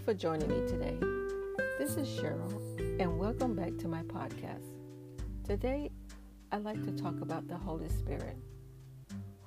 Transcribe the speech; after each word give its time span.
for 0.00 0.14
joining 0.14 0.48
me 0.48 0.68
today. 0.68 0.96
This 1.78 1.96
is 1.96 2.06
Cheryl, 2.08 2.52
and 3.00 3.18
welcome 3.18 3.56
back 3.56 3.76
to 3.78 3.88
my 3.88 4.02
podcast. 4.02 4.68
Today, 5.44 5.90
I'd 6.52 6.62
like 6.62 6.82
to 6.84 6.92
talk 6.92 7.20
about 7.20 7.48
the 7.48 7.56
Holy 7.56 7.88
Spirit. 7.88 8.36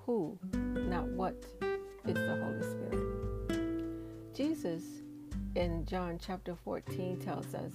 Who, 0.05 0.38
not 0.54 1.07
what, 1.07 1.36
is 2.05 2.16
the 2.16 2.38
Holy 2.43 2.61
Spirit? 2.61 4.36
Jesus 4.36 4.84
in 5.55 5.86
John 5.86 6.20
chapter 6.21 6.56
14 6.56 7.20
tells 7.20 7.56
us, 7.56 7.71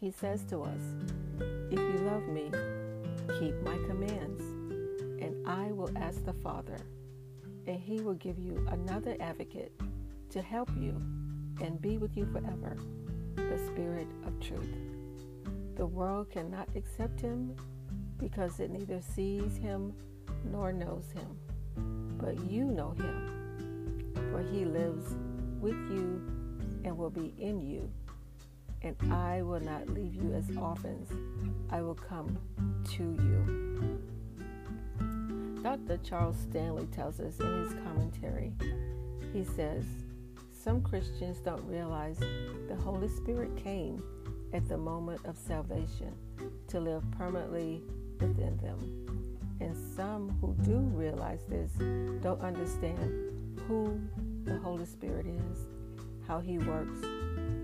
He 0.00 0.10
says 0.10 0.42
to 0.46 0.62
us, 0.62 0.80
If 1.70 1.78
you 1.78 1.98
love 2.10 2.26
me, 2.26 2.50
keep 3.38 3.54
my 3.62 3.76
commands, 3.86 4.42
and 5.22 5.46
I 5.46 5.70
will 5.70 5.90
ask 5.96 6.24
the 6.24 6.32
Father, 6.32 6.78
and 7.68 7.78
he 7.78 8.00
will 8.00 8.14
give 8.14 8.38
you 8.38 8.66
another 8.70 9.16
advocate 9.20 9.72
to 10.30 10.42
help 10.42 10.70
you 10.76 11.00
and 11.60 11.80
be 11.80 11.98
with 11.98 12.16
you 12.16 12.26
forever, 12.26 12.76
the 13.34 13.58
Spirit 13.66 14.08
of 14.26 14.38
truth. 14.40 14.76
The 15.76 15.86
world 15.86 16.30
cannot 16.30 16.68
accept 16.74 17.20
him 17.20 17.54
because 18.18 18.60
it 18.60 18.70
neither 18.70 19.00
sees 19.00 19.56
him 19.56 19.92
nor 20.44 20.72
knows 20.72 21.04
him. 21.12 21.36
But 22.20 22.38
you 22.50 22.64
know 22.64 22.90
him, 22.90 24.12
for 24.30 24.42
he 24.42 24.64
lives 24.64 25.14
with 25.60 25.76
you 25.90 26.20
and 26.84 26.96
will 26.96 27.10
be 27.10 27.34
in 27.38 27.60
you. 27.60 27.90
And 28.82 28.96
I 29.12 29.42
will 29.42 29.60
not 29.60 29.88
leave 29.88 30.14
you 30.14 30.32
as 30.34 30.56
orphans, 30.56 31.10
I 31.70 31.80
will 31.80 31.94
come 31.94 32.38
to 32.96 33.02
you. 33.02 33.68
Dr. 35.62 35.98
Charles 35.98 36.36
Stanley 36.48 36.86
tells 36.86 37.18
us 37.20 37.38
in 37.40 37.64
his 37.64 37.72
commentary, 37.84 38.52
he 39.32 39.44
says, 39.44 39.84
some 40.58 40.82
Christians 40.82 41.38
don't 41.38 41.64
realize 41.64 42.18
the 42.68 42.74
Holy 42.74 43.08
Spirit 43.08 43.56
came 43.56 44.02
at 44.52 44.68
the 44.68 44.76
moment 44.76 45.20
of 45.24 45.38
salvation 45.38 46.12
to 46.66 46.80
live 46.80 47.02
permanently 47.16 47.82
within 48.20 48.56
them. 48.56 49.06
And 49.60 49.76
some 49.94 50.36
who 50.40 50.56
do 50.64 50.78
realize 50.78 51.44
this 51.48 51.72
don't 52.22 52.40
understand 52.40 52.98
who 53.68 54.00
the 54.44 54.58
Holy 54.58 54.84
Spirit 54.84 55.26
is, 55.26 55.66
how 56.26 56.40
he 56.40 56.58
works, 56.58 56.98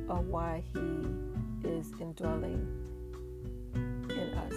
or 0.09 0.21
why 0.21 0.63
he 0.73 1.69
is 1.69 1.91
indwelling 2.01 2.69
in 3.75 4.35
us, 4.35 4.55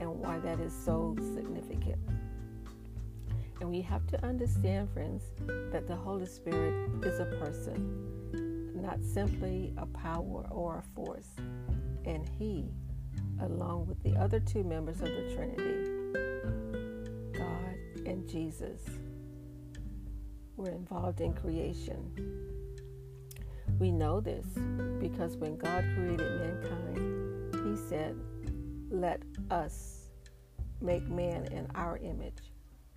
and 0.00 0.18
why 0.20 0.38
that 0.38 0.60
is 0.60 0.72
so 0.72 1.16
significant. 1.34 1.98
And 3.60 3.70
we 3.70 3.80
have 3.82 4.06
to 4.08 4.24
understand, 4.24 4.90
friends, 4.92 5.24
that 5.72 5.86
the 5.86 5.96
Holy 5.96 6.26
Spirit 6.26 6.90
is 7.04 7.20
a 7.20 7.24
person, 7.24 8.72
not 8.74 9.02
simply 9.02 9.72
a 9.78 9.86
power 9.86 10.46
or 10.50 10.78
a 10.78 10.82
force. 10.94 11.30
And 12.04 12.28
He, 12.38 12.66
along 13.40 13.86
with 13.86 14.02
the 14.02 14.14
other 14.16 14.40
two 14.40 14.62
members 14.62 15.00
of 15.00 15.08
the 15.08 15.34
Trinity, 15.34 15.88
God 17.32 18.06
and 18.06 18.28
Jesus, 18.28 18.82
were 20.56 20.70
involved 20.70 21.22
in 21.22 21.32
creation. 21.32 22.12
We 23.78 23.90
know 23.90 24.20
this 24.20 24.46
because 25.00 25.36
when 25.36 25.56
God 25.56 25.84
created 25.94 26.40
mankind, 26.40 27.54
He 27.66 27.88
said, 27.88 28.16
Let 28.90 29.22
us 29.50 30.08
make 30.82 31.08
man 31.08 31.46
in 31.52 31.66
our 31.74 31.96
image 31.98 32.52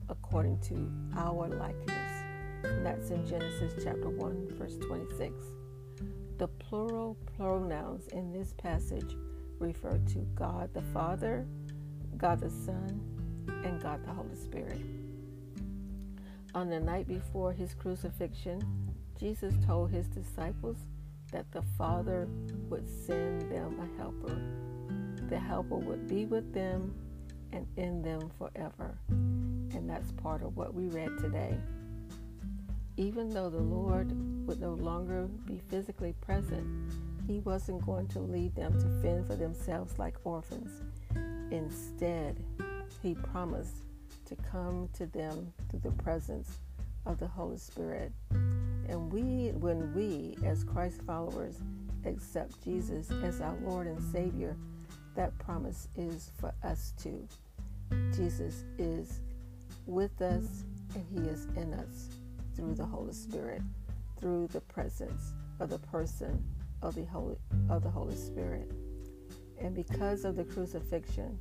according 0.09 0.59
to 0.59 0.91
our 1.17 1.47
likeness. 1.47 2.23
And 2.63 2.85
that's 2.85 3.09
in 3.11 3.25
Genesis 3.25 3.73
chapter 3.83 4.09
1, 4.09 4.47
verse 4.57 4.77
26. 4.77 5.33
The 6.37 6.47
plural 6.47 7.17
pronouns 7.37 8.07
in 8.07 8.31
this 8.31 8.53
passage 8.53 9.15
refer 9.59 9.97
to 9.97 10.19
God 10.35 10.73
the 10.73 10.81
Father, 10.93 11.45
God 12.17 12.39
the 12.39 12.49
Son, 12.49 13.01
and 13.63 13.81
God 13.81 14.05
the 14.05 14.11
Holy 14.11 14.35
Spirit. 14.35 14.81
On 16.55 16.69
the 16.69 16.79
night 16.79 17.07
before 17.07 17.53
his 17.53 17.73
crucifixion, 17.73 18.61
Jesus 19.19 19.53
told 19.65 19.91
his 19.91 20.07
disciples 20.07 20.77
that 21.31 21.51
the 21.51 21.61
Father 21.77 22.27
would 22.69 22.89
send 22.89 23.51
them 23.51 23.79
a 23.79 24.01
helper. 24.01 24.41
The 25.29 25.37
helper 25.37 25.75
would 25.75 26.07
be 26.07 26.25
with 26.25 26.53
them 26.53 26.95
and 27.51 27.67
in 27.77 28.01
them 28.01 28.31
forever 28.37 28.97
and 29.73 29.89
that's 29.89 30.11
part 30.13 30.43
of 30.43 30.57
what 30.57 30.73
we 30.73 30.87
read 30.87 31.17
today. 31.17 31.57
Even 32.97 33.29
though 33.29 33.49
the 33.49 33.57
Lord 33.57 34.11
would 34.45 34.59
no 34.59 34.73
longer 34.73 35.27
be 35.45 35.61
physically 35.69 36.13
present, 36.21 36.65
He 37.27 37.39
wasn't 37.39 37.85
going 37.85 38.07
to 38.09 38.19
leave 38.19 38.55
them 38.55 38.73
to 38.73 39.01
fend 39.01 39.27
for 39.27 39.35
themselves 39.35 39.97
like 39.97 40.17
orphans. 40.23 40.81
Instead, 41.51 42.43
He 43.01 43.15
promised 43.15 43.83
to 44.25 44.35
come 44.35 44.89
to 44.93 45.05
them 45.07 45.53
through 45.69 45.79
the 45.79 46.03
presence 46.03 46.59
of 47.05 47.19
the 47.19 47.27
Holy 47.27 47.57
Spirit. 47.57 48.11
And 48.31 49.11
we, 49.11 49.51
when 49.59 49.93
we, 49.93 50.37
as 50.45 50.63
Christ 50.63 51.01
followers, 51.05 51.57
accept 52.05 52.63
Jesus 52.63 53.09
as 53.23 53.41
our 53.41 53.55
Lord 53.63 53.87
and 53.87 54.01
Savior, 54.11 54.55
that 55.15 55.37
promise 55.39 55.87
is 55.95 56.31
for 56.39 56.53
us 56.63 56.93
too. 57.01 57.27
Jesus 58.15 58.63
is 58.77 59.21
with 59.89 60.21
us 60.21 60.63
and 60.95 61.05
He 61.09 61.27
is 61.29 61.47
in 61.55 61.73
us 61.73 62.09
through 62.55 62.75
the 62.75 62.85
Holy 62.85 63.13
Spirit, 63.13 63.61
through 64.19 64.47
the 64.47 64.61
presence 64.61 65.33
of 65.59 65.69
the 65.69 65.79
person 65.79 66.43
of 66.81 66.95
the 66.95 67.05
Holy 67.05 67.35
of 67.69 67.83
the 67.83 67.89
Holy 67.89 68.15
Spirit. 68.15 68.71
And 69.59 69.75
because 69.75 70.25
of 70.25 70.35
the 70.35 70.45
crucifixion, 70.45 71.37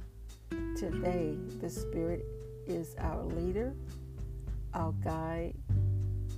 today 0.77 1.37
the 1.61 1.69
Spirit 1.69 2.25
is 2.67 2.97
our 2.99 3.23
leader, 3.25 3.75
our 4.75 4.93
guide, 5.05 5.55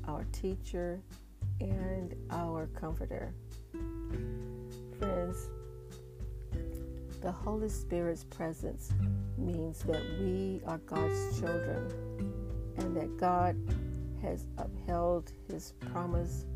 our 0.07 0.25
teacher, 0.33 1.01
and 1.61 2.15
our 2.31 2.67
comforter. 2.69 3.33
Friends, 4.99 5.49
the 7.21 7.31
Holy 7.31 7.69
Spirit's 7.69 8.25
presence 8.25 8.93
means 9.37 9.81
that 9.81 10.03
we 10.21 10.63
are 10.67 10.79
God's 10.79 11.39
children 11.39 11.91
and 12.79 12.97
that 12.97 13.17
God 13.19 13.57
has 14.23 14.47
upheld 14.57 15.33
his 15.51 15.75
promise 15.93 16.47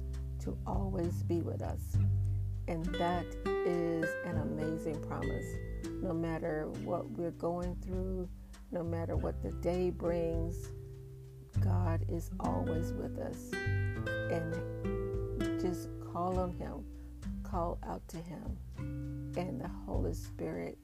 to 0.40 0.56
always 0.66 1.22
be 1.22 1.40
with 1.42 1.62
us. 1.62 1.98
And 2.66 2.84
that 2.96 3.26
is 3.66 4.08
an 4.24 4.38
amazing 4.38 5.02
promise. 5.06 5.46
No 6.02 6.14
matter 6.14 6.68
what 6.84 7.10
we're 7.10 7.30
going 7.32 7.76
through, 7.84 8.28
no 8.72 8.82
matter 8.82 9.16
what 9.16 9.42
the 9.42 9.52
day 9.52 9.90
brings, 9.90 10.72
God 11.60 12.04
is 12.08 12.30
always 12.40 12.92
with 12.92 13.18
us. 13.18 13.50
And 14.30 15.60
just 15.60 15.88
call 16.12 16.38
on 16.38 16.52
Him, 16.52 16.84
call 17.42 17.78
out 17.86 18.06
to 18.08 18.16
Him, 18.18 18.58
and 19.36 19.60
the 19.60 19.70
Holy 19.86 20.12
Spirit 20.12 20.78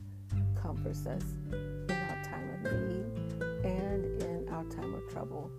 comforts 0.60 1.06
us 1.06 1.22
in 1.52 1.90
our 1.90 2.24
time 2.24 2.50
of 2.64 2.72
need 2.72 3.64
and 3.64 4.22
in 4.22 4.48
our 4.50 4.64
time 4.64 4.94
of 4.94 5.08
trouble. 5.12 5.50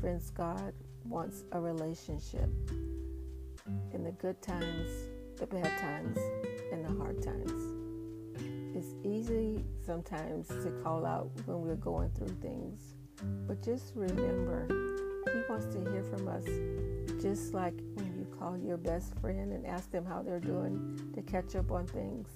Friends, 0.00 0.30
God 0.30 0.72
wants 1.04 1.44
a 1.52 1.60
relationship 1.60 2.48
in 3.92 4.04
the 4.04 4.12
good 4.12 4.40
times, 4.42 4.90
the 5.36 5.46
bad 5.46 5.78
times, 5.78 6.18
and 6.72 6.84
the 6.84 6.92
hard 7.02 7.22
times. 7.22 7.52
It's 8.74 8.94
easy 9.04 9.64
sometimes 9.84 10.48
to 10.48 10.70
call 10.82 11.06
out 11.06 11.30
when 11.46 11.60
we're 11.60 11.74
going 11.74 12.10
through 12.10 12.36
things, 12.40 12.94
but 13.46 13.62
just 13.62 13.92
remember, 13.94 14.66
He 15.26 15.40
wants 15.48 15.66
to 15.74 15.90
hear 15.90 16.02
from 16.04 16.28
us 16.28 16.44
just 17.20 17.54
like 17.54 17.74
when 17.94 18.17
call 18.38 18.56
your 18.56 18.76
best 18.76 19.14
friend 19.20 19.52
and 19.52 19.66
ask 19.66 19.90
them 19.90 20.04
how 20.04 20.22
they're 20.22 20.40
doing 20.40 21.10
to 21.14 21.22
catch 21.22 21.56
up 21.56 21.70
on 21.70 21.86
things. 21.86 22.28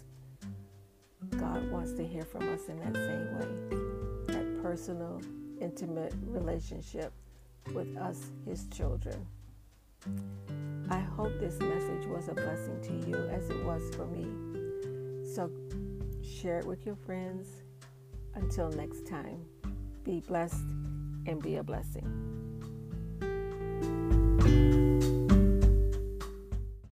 God 1.39 1.71
wants 1.71 1.93
to 1.93 2.07
hear 2.07 2.23
from 2.23 2.49
us 2.53 2.67
in 2.69 2.79
that 2.81 2.95
same 2.95 3.39
way. 3.39 4.33
That 4.33 4.63
personal, 4.63 5.21
intimate 5.61 6.15
relationship 6.27 7.13
with 7.73 7.97
us, 7.97 8.31
His 8.47 8.67
children. 8.69 9.27
I 10.91 10.99
hope 10.99 11.39
this 11.39 11.59
message 11.61 12.07
was 12.07 12.29
a 12.29 12.35
blessing 12.35 12.81
to 12.83 13.09
you 13.09 13.29
as 13.29 13.49
it 13.51 13.65
was 13.65 13.83
for 13.95 14.07
me. 14.07 14.27
So 15.35 15.51
share 16.23 16.59
it 16.59 16.67
with 16.67 16.85
your 16.85 16.97
friends. 16.97 17.49
Until 18.35 18.71
next 18.71 19.07
time, 19.07 19.45
be 20.05 20.21
blessed 20.21 20.65
and 21.27 21.41
be 21.41 21.57
a 21.57 21.63
blessing. 21.63 22.52